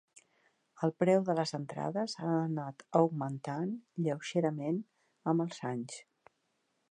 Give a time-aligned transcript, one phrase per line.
[0.85, 3.75] El preu de les entrades ha anat augmentant
[4.07, 4.79] lleugerament
[5.33, 6.01] amb els anys.